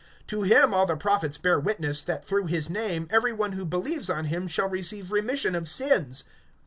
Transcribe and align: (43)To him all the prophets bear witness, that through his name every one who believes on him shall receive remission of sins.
(43)To 0.27 0.47
him 0.49 0.73
all 0.73 0.87
the 0.87 0.95
prophets 0.95 1.37
bear 1.37 1.59
witness, 1.59 2.01
that 2.01 2.25
through 2.25 2.47
his 2.47 2.71
name 2.71 3.07
every 3.11 3.31
one 3.31 3.51
who 3.51 3.63
believes 3.67 4.09
on 4.09 4.25
him 4.25 4.47
shall 4.47 4.67
receive 4.67 5.11
remission 5.11 5.53
of 5.53 5.69
sins. 5.69 6.23